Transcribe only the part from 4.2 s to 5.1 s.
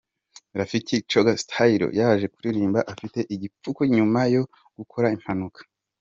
yo gukora